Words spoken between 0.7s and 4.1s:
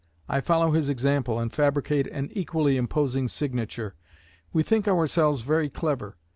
his example, and fabricate an equally imposing signature.